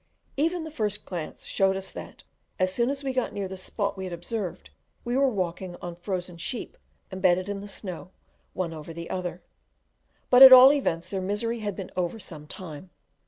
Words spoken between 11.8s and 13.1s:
over some time.